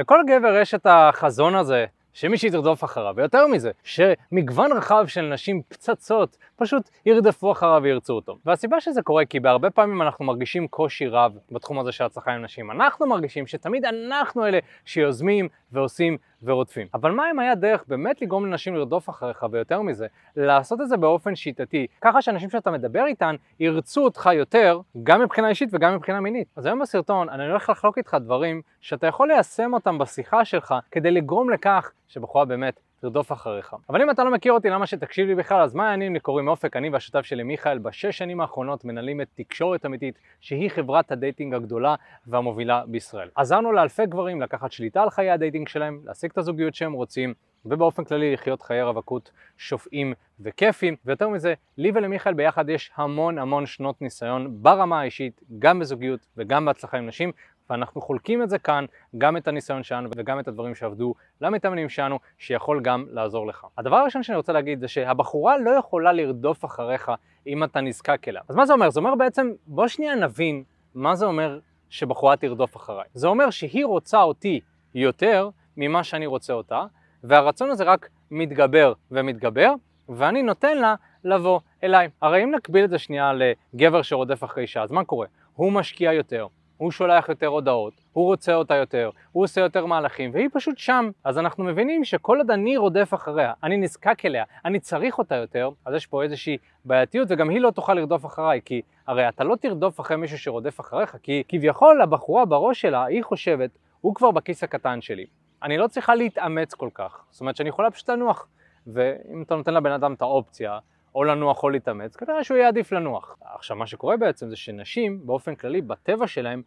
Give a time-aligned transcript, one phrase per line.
[0.00, 5.62] לכל גבר יש את החזון הזה שמישהי תרדוף אחריו, ויותר מזה, שמגוון רחב של נשים
[5.68, 8.38] פצצות פשוט ירדפו אחריו וירצו אותו.
[8.46, 12.42] והסיבה שזה קורה כי בהרבה פעמים אנחנו מרגישים קושי רב בתחום הזה של הצלחה עם
[12.42, 12.70] נשים.
[12.70, 16.86] אנחנו מרגישים שתמיד אנחנו אלה שיוזמים ועושים ורודפים.
[16.94, 20.06] אבל מה אם היה דרך באמת לגרום לנשים לרדוף אחריך, ויותר מזה,
[20.36, 25.48] לעשות את זה באופן שיטתי, ככה שאנשים שאתה מדבר איתן ירצו אותך יותר, גם מבחינה
[25.48, 26.48] אישית וגם מבחינה מינית.
[26.56, 31.10] אז היום בסרטון אני הולך לחלוק איתך דברים שאתה יכול ליישם אותם בשיחה שלך כדי
[31.10, 33.74] לגרום לכך שבחורה באמת תרדוף אחריך.
[33.88, 35.62] אבל אם אתה לא מכיר אותי, למה שתקשיב לי בכלל?
[35.62, 36.14] אז מה העניינים?
[36.14, 40.70] לי קוראים אופק, אני והשותף שלי מיכאל, בשש שנים האחרונות מנהלים את תקשורת אמיתית, שהיא
[40.70, 41.94] חברת ה dating הגדולה
[42.26, 43.28] והמובילה בישראל.
[43.34, 47.34] עזרנו לאלפי גברים לקחת שליטה על חיי ה dating שלהם, להשיג את הזוגיות שהם רוצים,
[47.64, 53.66] ובאופן כללי לחיות חיי רווקות שופעים וכיפים, ויותר מזה, לי ולמיכאל ביחד יש המון המון
[53.66, 57.32] שנות ניסיון ברמה האישית, גם בזוגיות וגם בהצלחה עם נשים,
[57.70, 58.84] ואנחנו חולקים את זה כאן,
[59.18, 63.66] גם את הניסיון שלנו וגם את הדברים שעבדו למתאמנים שלנו, שיכול גם לעזור לך.
[63.78, 67.12] הדבר הראשון שאני רוצה להגיד זה שהבחורה לא יכולה לרדוף אחריך
[67.46, 68.42] אם אתה נזקק אליה.
[68.48, 68.90] אז מה זה אומר?
[68.90, 70.62] זה אומר בעצם, בוא שנייה נבין
[70.94, 71.58] מה זה אומר
[71.90, 73.06] שבחורה תרדוף אחריי.
[73.14, 74.60] זה אומר שהיא רוצה אותי
[74.94, 76.84] יותר ממה שאני רוצה אותה,
[77.24, 79.74] והרצון הזה רק מתגבר ומתגבר,
[80.08, 82.08] ואני נותן לה לבוא אליי.
[82.22, 85.26] הרי אם נקביל את זה שנייה לגבר שרודף אחרי אישה, אז מה קורה?
[85.54, 86.46] הוא משקיע יותר,
[86.80, 91.10] הוא שולח יותר הודעות, הוא רוצה אותה יותר, הוא עושה יותר מהלכים, והיא פשוט שם.
[91.24, 95.70] אז אנחנו מבינים שכל עוד אני רודף אחריה, אני נזקק אליה, אני צריך אותה יותר,
[95.84, 99.56] אז יש פה איזושהי בעייתיות, וגם היא לא תוכל לרדוף אחריי, כי הרי אתה לא
[99.56, 103.70] תרדוף אחרי מישהו שרודף אחריך, כי כביכול הבחורה בראש שלה, היא חושבת,
[104.00, 105.26] הוא כבר בכיס הקטן שלי.
[105.62, 108.46] אני לא צריכה להתאמץ כל כך, זאת אומרת שאני יכולה פשוט לנוח,
[108.86, 110.78] ואם אתה נותן לבן אדם את האופציה,
[111.14, 113.36] או לנוח או להתאמץ, כנראה שהוא יהיה עדיף לנוח.
[113.54, 116.62] עכשיו מה שקורה בעצם זה שנשים באופן כללי בטבע שלהם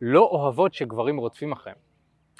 [0.00, 1.78] לא אוהבות שגברים רודפים אחריהם.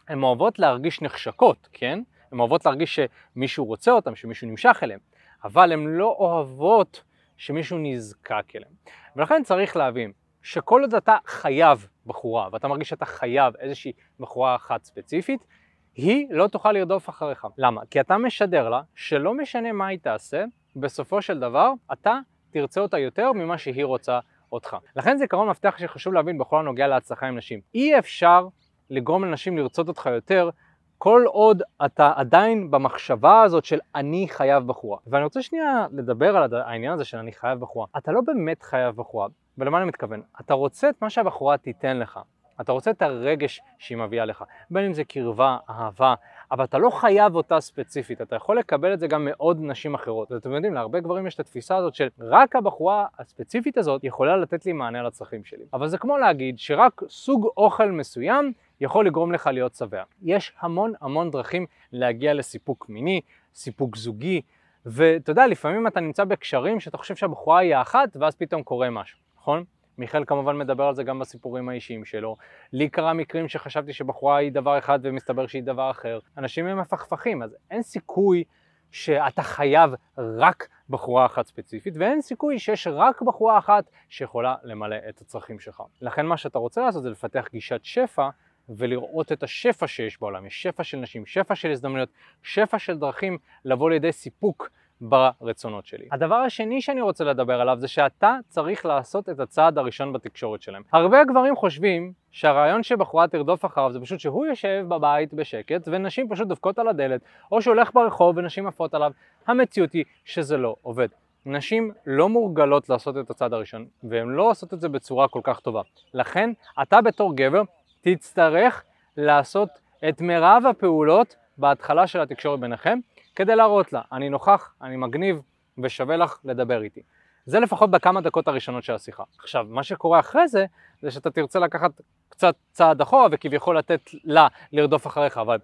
[0.09, 2.03] הן אוהבות להרגיש נחשקות, כן?
[2.33, 5.01] הן אוהבות להרגיש שמישהו רוצה אותן, שמישהו נמשך אליהן,
[5.45, 7.03] אבל הן לא אוהבות
[7.37, 8.73] שמישהו נזקק אליהן.
[9.17, 10.13] ולכן צריך להבין
[10.43, 15.47] שכל עוד אתה חייב בחורה, ואתה מרגיש שאתה חייב איזושהי בחורה אחת ספציפית,
[15.95, 17.47] היא לא תוכל לרדוף אחריך.
[17.59, 17.81] למה?
[17.91, 20.45] כי אתה משדר לה שלא משנה מה היא תעשה,
[20.77, 22.19] בסופו של דבר אתה
[22.51, 24.19] תרצה אותה יותר ממה שהיא רוצה
[24.53, 24.77] אותך.
[24.97, 27.61] לכן זה עיקרון מפתח שחשוב להבין בכל הנוגע להצלחה עם נשים.
[27.75, 28.49] אי אפשר
[28.91, 30.51] לגרום לנשים לרצות אותך יותר
[30.99, 34.99] כל עוד אתה עדיין במחשבה הזאת של אני חייב בחורה.
[35.07, 37.87] ואני רוצה שנייה לדבר על העניין הזה של אני חייב בחורה.
[37.97, 39.29] אתה לא באמת חייב בחורה,
[39.59, 40.23] ולמה אני מתכוון?
[40.41, 42.21] אתה רוצה את מה שהבחורה תיתן לך.
[42.61, 46.15] אתה רוצה את הרגש שהיא מביאה לך, בין אם זה קרבה, אהבה,
[46.53, 50.33] אבל אתה לא חייב אותה ספציפית, אתה יכול לקבל את זה גם מעוד נשים אחרות.
[50.33, 54.67] ואתם יודעים, להרבה גברים יש את התפיסה הזאת של רק הבחורה הספציפית הזאת יכולה לתת
[54.67, 55.65] לי מענה לצרכים שלי.
[55.73, 60.03] אבל זה כמו להגיד שרק סוג אוכל מסוים יכול לגרום לך להיות שבע.
[60.23, 63.21] יש המון המון דרכים להגיע לסיפוק מיני,
[63.55, 64.43] סיפוק זוגי,
[64.87, 69.19] ואתה יודע, לפעמים אתה נמצא בקשרים שאתה חושב שהבחורה היא האחת, ואז פתאום קורה משהו,
[69.41, 69.65] נכון?
[69.99, 72.37] מיכאל כמובן מדבר על זה גם בסיפורים האישיים שלו.
[72.73, 76.19] לי קרה מקרים שחשבתי שבחורה היא דבר אחד ומסתבר שהיא דבר אחר.
[76.37, 78.45] אנשים הם מפכפכים, אז אין סיכוי
[78.91, 85.21] שאתה חייב רק בחורה אחת ספציפית, ואין סיכוי שיש רק בחורה אחת שיכולה למלא את
[85.21, 85.83] הצרכים שלך.
[86.01, 88.29] לכן מה שאתה רוצה לעשות זה לפתח גישת שפע
[88.69, 90.47] ולראות את השפע שיש בעולם.
[90.47, 92.09] יש שפע של נשים, שפע של הזדמנויות,
[92.43, 94.71] שפע של דרכים לבוא לידי סיפוק
[95.01, 96.09] ברצונות שלי.
[96.13, 100.83] הדבר השני שאני רוצה לדבר עליו זה שאתה צריך לעשות את הצעד הראשון בתקשורת שלהם.
[100.93, 106.49] הרבה גברים חושבים שהרעיון שבחורה תרדוף אחריו זה פשוט שהוא יושב בבית בשקט ונשים פשוט
[106.49, 107.21] דופקות על הדלת,
[107.53, 109.13] או שהולך ברחוב ונשים עפות עליו.
[109.47, 111.09] המציאות היא שזה לא עובד.
[111.47, 115.61] נשים לא מורגלות לעשות את הצעד הראשון, והן לא עושות את זה בצורה כל כך
[115.61, 115.83] טובה.
[116.15, 116.51] לכן,
[116.83, 117.63] אתה בתור גבר
[118.01, 118.85] תצטרך
[119.17, 119.69] לעשות
[120.09, 122.99] את מירב הפעולות בהתחלה של התקשורת ביניכם,
[123.39, 125.41] כדי להראות לה, אני נוכח, אני מגניב
[125.83, 127.01] ושווה לך לדבר איתי.
[127.45, 129.23] זה לפחות בכמה דקות הראשונות של השיחה.
[129.39, 130.67] עכשיו, מה שקורה אחרי זה,
[131.03, 131.91] זה שאתה תרצה לקחת
[132.29, 135.59] קצת צעד אחורה וכביכול לתת לה לרדוף אחריך, אבל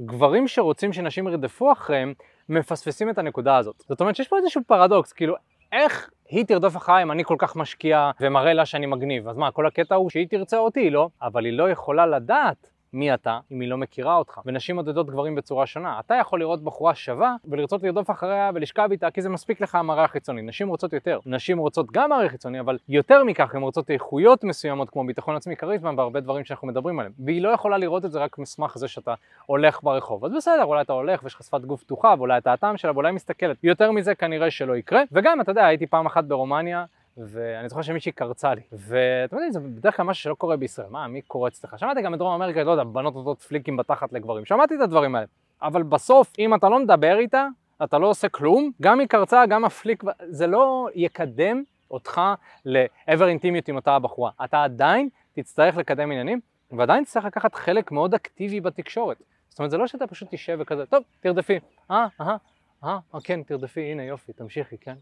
[0.00, 2.14] גברים שרוצים שנשים ירדפו אחריהם,
[2.48, 3.84] מפספסים את הנקודה הזאת.
[3.88, 5.34] זאת אומרת שיש פה איזשהו פרדוקס, כאילו,
[5.72, 9.28] איך היא תרדוף אחריי אם אני כל כך משקיע ומראה לה שאני מגניב?
[9.28, 11.08] אז מה, כל הקטע הוא שהיא תרצה אותי, לא?
[11.22, 14.40] אבל היא לא יכולה לדעת מי אתה אם היא לא מכירה אותך.
[14.46, 16.00] ונשים מודדות גברים בצורה שונה.
[16.00, 20.04] אתה יכול לראות בחורה שווה ולרצות לרדוף אחריה ולשכב איתה כי זה מספיק לך המראה
[20.04, 20.42] החיצוני.
[20.42, 21.18] נשים רוצות יותר.
[21.26, 25.56] נשים רוצות גם מראה חיצוני, אבל יותר מכך הן רוצות איכויות מסוימות כמו ביטחון עצמי,
[25.56, 27.12] כריזמה והרבה דברים שאנחנו מדברים עליהם.
[27.24, 29.14] והיא לא יכולה לראות את זה רק מסמך זה שאתה
[29.46, 30.24] הולך ברחוב.
[30.24, 33.12] אז בסדר, אולי אתה הולך ויש לך שפת גוף פתוחה ואולי אתה הטעם שלה ואולי
[33.12, 33.56] מסתכלת.
[33.64, 35.02] יותר מזה כנראה שלא יקרה.
[35.12, 36.84] וגם, אתה יודע, הייתי פעם אחת ברומניה
[37.26, 41.08] ואני זוכר שמישהי קרצה לי, ואתם יודעים, זה בדרך כלל משהו שלא קורה בישראל, מה,
[41.08, 41.78] מי קורץ לך?
[41.78, 45.26] שמעתי גם בדרום אמריקה, לא יודע, בנות נותנות פליקים בתחת לגברים, שמעתי את הדברים האלה,
[45.62, 47.46] אבל בסוף, אם אתה לא מדבר איתה,
[47.84, 52.20] אתה לא עושה כלום, גם היא קרצה, גם הפליק, זה לא יקדם אותך
[52.64, 54.30] לעבר אינטימיות עם אותה הבחורה.
[54.44, 56.40] אתה עדיין תצטרך לקדם עניינים,
[56.72, 59.22] ועדיין תצטרך לקחת חלק מאוד אקטיבי בתקשורת.
[59.48, 61.58] זאת אומרת, זה לא שאתה פשוט תשב וכזה, טוב, תרדפי,
[61.90, 62.36] אה, אה,
[62.84, 64.94] אה, אה, כן, תרדפי, הנה יופי, תמשיכי, כן,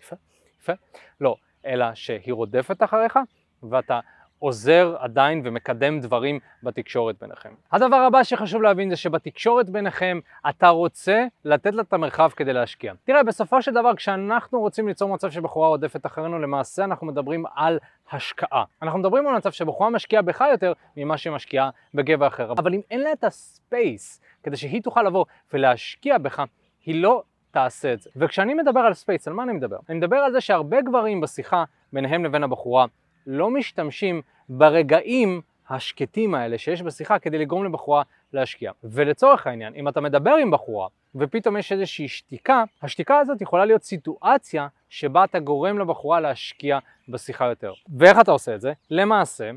[0.00, 0.16] יפה,
[0.60, 0.72] יפה.
[1.20, 1.36] לא,
[1.66, 3.18] אלא שהיא רודפת אחריך,
[3.62, 4.00] ואתה
[4.38, 7.54] עוזר עדיין ומקדם דברים בתקשורת ביניכם.
[7.72, 10.18] הדבר הבא שחשוב להבין זה שבתקשורת ביניכם
[10.48, 12.92] אתה רוצה לתת לה את המרחב כדי להשקיע.
[13.04, 17.78] תראה, בסופו של דבר כשאנחנו רוצים ליצור מצב שבחורה רודפת אחרינו, למעשה אנחנו מדברים על
[18.12, 18.64] השקעה.
[18.82, 22.52] אנחנו מדברים על מצב שבחורה משקיעה בך יותר ממה שהיא משקיעה בגבר אחר.
[22.52, 26.42] אבל אם אין לה את הספייס כדי שהיא תוכל לבוא ולהשקיע בך,
[26.84, 28.10] היא לא תעשה את זה.
[28.16, 29.76] וכשאני מדבר על space, על מה אני מדבר?
[29.88, 32.86] אני מדבר על זה שהרבה גברים בשיחה ביניהם לבין הבחורה
[33.26, 38.02] לא משתמשים ברגעים השקטים האלה שיש בשיחה כדי לגרום לבחורה
[38.32, 38.72] להשקיע.
[38.84, 43.82] ולצורך העניין, אם אתה מדבר עם בחורה ופתאום יש איזושהי שתיקה, השתיקה הזאת יכולה להיות
[43.82, 46.78] סיטואציה שבה אתה גורם לבחורה להשקיע
[47.08, 47.72] בשיחה יותר.
[47.98, 48.72] ואיך אתה עושה את זה?
[48.90, 49.50] למעשה,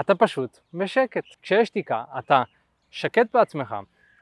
[0.00, 1.24] אתה פשוט בשקט.
[1.42, 2.42] כשיש שתיקה, אתה
[2.90, 3.74] שקט בעצמך,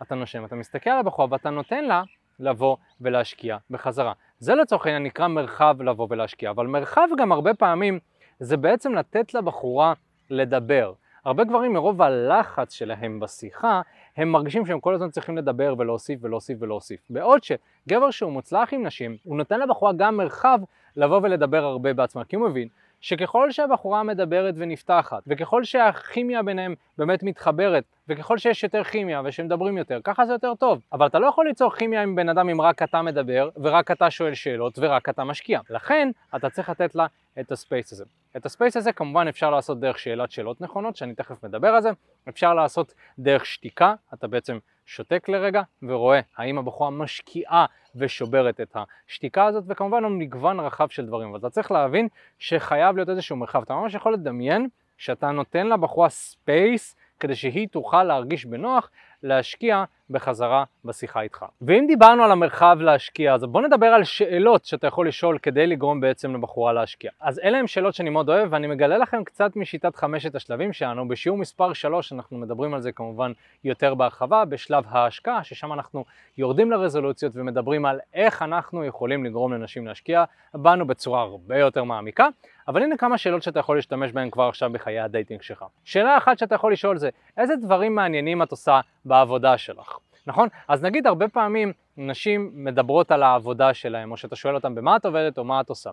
[0.03, 2.03] אתה נושם, אתה מסתכל על הבחורה ואתה נותן לה
[2.41, 4.13] לבוא ולהשקיע בחזרה.
[4.39, 7.99] זה לצורך העניין נקרא מרחב לבוא ולהשקיע, אבל מרחב גם הרבה פעמים
[8.41, 9.93] זה בעצם לתת לבחורה
[10.31, 10.93] לדבר.
[11.25, 13.81] הרבה גברים מרוב הלחץ שלהם בשיחה,
[14.17, 17.01] הם מרגישים שהם כל הזמן צריכים לדבר ולהוסיף ולהוסיף ולהוסיף.
[17.11, 20.59] בעוד שגבר שהוא מוצלח עם נשים, הוא נותן לבחורה גם מרחב
[20.97, 22.69] לבוא ולדבר הרבה בעצמה, כי הוא מבין
[23.01, 30.01] שככל שהבחורה מדברת ונפתחת, וככל שהכימיה ביניהם באמת מתחברת, וככל שיש יותר כימיה ושמדברים יותר,
[30.05, 30.81] ככה זה יותר טוב.
[30.93, 34.11] אבל אתה לא יכול ליצור כימיה עם בן אדם אם רק אתה מדבר, ורק אתה
[34.11, 35.61] שואל שאלות, ורק אתה משקיע.
[35.71, 37.07] לכן, אתה צריך לתת לה
[37.41, 38.05] את ה space הזה.
[38.37, 41.83] את ה space הזה כמובן אפשר לעשות דרך שאלת שאלות נכונות, שאני תכף מדבר על
[41.83, 41.91] זה.
[42.29, 47.67] אפשר לעשות דרך שתיקה, אתה בעצם שותק לרגע ורואה האם הבחורה משקיעה
[47.97, 48.77] ושוברת את
[49.07, 51.29] השתיקה הזאת, וכמובן הוא מגוון רחב של דברים.
[51.29, 52.09] אבל אתה צריך להבין
[52.39, 53.63] שחייב להיות איזשהו מרחב.
[53.63, 58.91] אתה ממש יכול לדמיין שאתה נותן לבחורה space כדי שהיא תוכל להרגיש בנוח
[59.23, 61.45] להשקיע בחזרה בשיחה איתך.
[61.63, 66.01] ואם דיברנו על המרחב להשקיע, אז בוא נדבר על שאלות שאתה יכול לשאול כדי לגרום
[66.01, 67.11] בעצם לבחורה להשקיע.
[67.21, 71.09] אז אלה הם שאלות שאני מאוד אוהב, ואני מגלה לכם קצת משיטת חמשת השלבים שלנו.
[71.09, 73.33] בשיעור מספר 3 אנחנו מדברים על זה כמובן
[73.65, 76.05] יותר בהרחבה, בשלב ההשקעה, ששם אנחנו
[76.39, 80.25] יורדים לרזולוציות ומדברים על איך אנחנו יכולים לגרום לנשים להשקיע
[80.55, 82.29] בנו בצורה הרבה יותר מעמיקה.
[82.69, 85.65] אבל הנה כמה שאלות שאתה יכול להשתמש בהן כבר עכשיו בחיי ה dating שלך.
[85.85, 89.98] שאלה אחת שאתה יכול לשאול זה, איזה דברים מעניינים את עושה בעבודה שלך?
[90.29, 90.49] נכון?
[90.69, 95.05] אז נגיד הרבה פעמים נשים מדברות על העבודה שלהם, או שאתה שואל אותם במה את
[95.05, 95.91] עובדת או מה את עושה.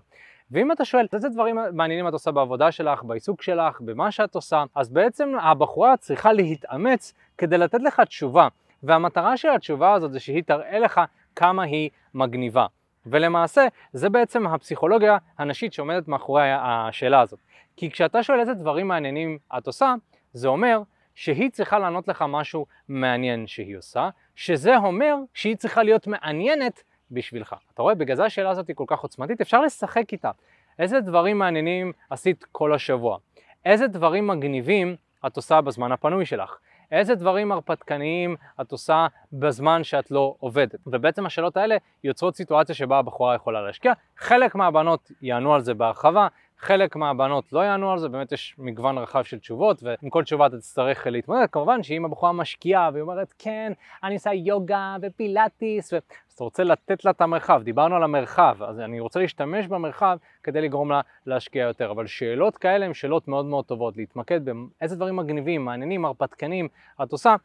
[0.51, 4.63] ואם אתה שואל איזה דברים מעניינים את עושה בעבודה שלך, בעיסוק שלך, במה שאת עושה,
[4.75, 8.47] אז בעצם הבחורה צריכה להתאמץ כדי לתת לך תשובה.
[8.83, 11.01] והמטרה של התשובה הזאת זה שהיא תראה לך
[11.35, 12.65] כמה היא מגניבה.
[13.05, 17.39] ולמעשה זה בעצם הפסיכולוגיה הנשית שעומדת מאחורי השאלה הזאת.
[17.77, 19.95] כי כשאתה שואל איזה דברים מעניינים את עושה,
[20.33, 20.81] זה אומר
[21.15, 27.55] שהיא צריכה לענות לך משהו מעניין שהיא עושה, שזה אומר שהיא צריכה להיות מעניינת בשבילך.
[27.73, 30.31] אתה רואה, בגלל זה השאלה הזאת היא כל כך עוצמתית, אפשר לשחק איתה.
[30.79, 33.17] איזה דברים מעניינים עשית כל השבוע?
[33.65, 34.95] איזה דברים מגניבים
[35.27, 36.57] את עושה בזמן הפנוי שלך?
[36.91, 40.79] איזה דברים הרפתקניים את עושה בזמן שאת לא עובדת.
[40.87, 43.93] ובעצם השאלות האלה יוצרות סיטואציה שבה הבחורה יכולה להשקיע.
[44.17, 48.97] חלק מהבנות יענו על זה בהרחבה, חלק מהבנות לא יענו על זה, באמת יש מגוון
[48.97, 51.45] רחב של תשובות, ועם כל תשובה אתה תצטרך להתמודד.
[51.51, 55.97] כמובן שאם הבחורה משקיעה והיא אומרת, כן, אני עושה יוגה ופילאטיס, ו...
[55.97, 60.17] אז אתה רוצה לתת לה את המרחב, דיברנו על המרחב, אז אני רוצה להשתמש במרחב
[60.43, 61.91] כדי לגרום לה להשקיע יותר.
[61.91, 66.67] אבל שאלות כאלה הן שאלות מאוד מאוד טובות, להתמקד באיזה דברים מגניבים, מעניינים, הרפתקנים
[67.03, 67.35] את עושה,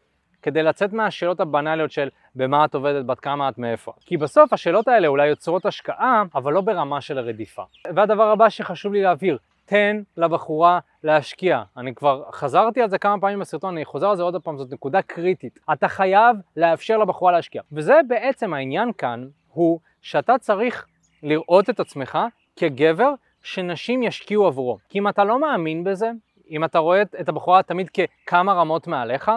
[0.42, 3.92] כדי לצאת מהשאלות הבנאליות של במה את עובדת, בת כמה את, מאיפה.
[4.00, 7.62] כי בסוף השאלות האלה אולי יוצרות השקעה, אבל לא ברמה של הרדיפה.
[7.94, 11.62] והדבר הבא שחשוב לי להבהיר, תן לבחורה להשקיע.
[11.76, 14.72] אני כבר חזרתי על זה כמה פעמים בסרטון, אני חוזר על זה עוד פעם, זאת
[14.72, 15.58] נקודה קריטית.
[15.72, 17.62] אתה חייב לאפשר לבחורה להשקיע.
[17.72, 20.86] וזה בעצם העניין כאן, הוא שאתה צריך
[21.22, 22.18] לראות את עצמך
[22.56, 24.78] כגבר שנשים ישקיעו עבורו.
[24.88, 26.10] כי אם אתה לא מאמין בזה,
[26.50, 29.30] אם אתה רואה את הבחורה תמיד ככמה רמות מעליך,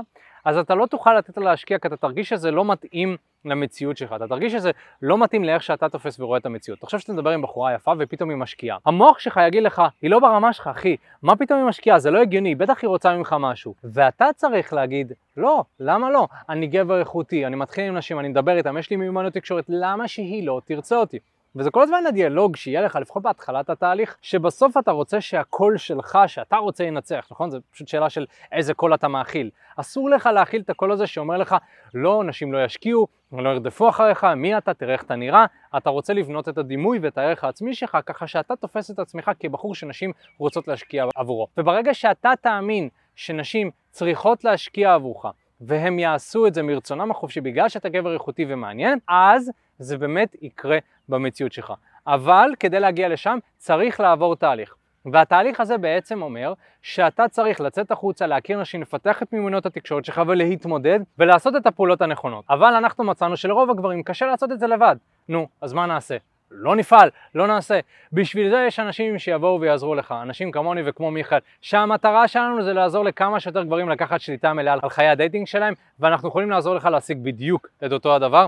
[0.45, 4.13] אז אתה לא תוכל לתת לה להשקיע כי אתה תרגיש שזה לא מתאים למציאות שלך,
[4.15, 4.71] אתה תרגיש שזה
[5.01, 6.79] לא מתאים לאיך שאתה תופס ורואה את המציאות.
[6.79, 8.77] תחשוב שאתה מדבר עם בחורה יפה ופתאום היא משקיעה.
[8.85, 11.99] המוח שלך יגיד לך, היא לא ברמה שלך, אחי, מה פתאום היא משקיעה?
[11.99, 13.75] זה לא הגיוני, בטח היא רוצה ממך משהו.
[13.83, 16.27] ואתה צריך להגיד, לא, למה לא?
[16.49, 20.07] אני גבר איכותי, אני מתחיל עם נשים, אני מדבר איתם, יש לי מיומנות תקשורת, למה
[20.07, 21.19] שהיא לא תרצה אותי?
[21.55, 26.57] וזה כל הזמן הדיאלוג שיהיה לך, לפחות בהתחלת התהליך, שבסוף אתה רוצה שהקול שלך, שאתה
[26.57, 27.49] רוצה ינצח, נכון?
[27.49, 29.49] זו פשוט שאלה של איזה קול אתה מאכיל.
[29.75, 31.55] אסור לך להאכיל את הקול הזה שאומר לך,
[31.93, 35.45] לא, נשים לא ישקיעו, לא ירדפו אחריך, מי אתה, תראה איך אתה נראה.
[35.77, 39.75] אתה רוצה לבנות את הדימוי ואת הערך העצמי שלך, ככה שאתה תופס את עצמך כבחור
[39.75, 41.47] שנשים רוצות להשקיע עבורו.
[41.57, 45.25] וברגע שאתה תאמין שנשים צריכות להשקיע עבורך,
[45.61, 50.77] והם יעשו את זה מרצונם החופשי בגלל שאתה גבר איכותי ומעניין, אז זה באמת יקרה
[51.09, 51.73] במציאות שלך.
[52.07, 54.75] אבל כדי להגיע לשם צריך לעבור תהליך.
[55.05, 60.21] והתהליך הזה בעצם אומר שאתה צריך לצאת החוצה, להכיר נשים, לפתח את מיומנויות התקשורת שלך
[60.27, 62.45] ולהתמודד ולעשות את הפעולות הנכונות.
[62.49, 64.95] אבל אנחנו מצאנו שלרוב הגברים קשה לעשות את זה לבד.
[65.29, 66.17] נו, אז מה נעשה?
[66.51, 67.79] לא נפעל, לא נעשה.
[68.13, 73.05] בשביל זה יש אנשים שיבואו ויעזרו לך, אנשים כמוני וכמו מיכאל, שהמטרה שלנו זה לעזור
[73.05, 77.17] לכמה שיותר גברים לקחת שליטה מלאה על חיי הדייטינג שלהם, ואנחנו יכולים לעזור לך להשיג
[77.21, 78.47] בדיוק את אותו הדבר.